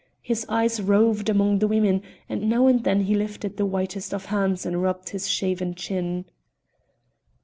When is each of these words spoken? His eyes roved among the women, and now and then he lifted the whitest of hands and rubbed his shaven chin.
His 0.23 0.47
eyes 0.49 0.81
roved 0.81 1.29
among 1.29 1.59
the 1.59 1.67
women, 1.67 2.01
and 2.27 2.49
now 2.49 2.65
and 2.65 2.83
then 2.83 3.01
he 3.01 3.13
lifted 3.13 3.57
the 3.57 3.67
whitest 3.67 4.15
of 4.15 4.25
hands 4.33 4.65
and 4.65 4.81
rubbed 4.81 5.09
his 5.09 5.27
shaven 5.29 5.75
chin. 5.75 6.25